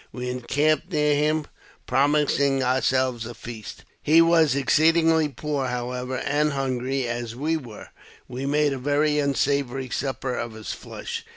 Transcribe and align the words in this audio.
We 0.11 0.31
encamped 0.31 0.91
near 0.91 1.13
him, 1.13 1.45
promising 1.85 2.63
ourselves 2.63 3.27
a 3.27 3.35
feast. 3.35 3.85
He 4.01 4.19
was 4.19 4.55
exceedingly 4.55 5.29
poor, 5.29 5.67
however, 5.67 6.17
and, 6.17 6.53
hungry 6.53 7.07
as 7.07 7.35
we 7.35 7.55
were, 7.55 7.89
we 8.27 8.47
made 8.47 8.73
a 8.73 8.79
very 8.79 9.19
unsavoury 9.19 9.91
supper 9.91 10.39
off 10.39 10.53
his 10.53 10.73
flesh. 10.73 11.23